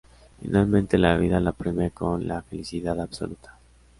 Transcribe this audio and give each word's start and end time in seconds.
Finalmente 0.41 0.97
la 0.97 1.15
vida 1.15 1.39
la 1.39 1.51
premia 1.51 1.91
con 1.91 2.27
la 2.27 2.41
felicidad 2.41 2.99
absoluta. 2.99 3.59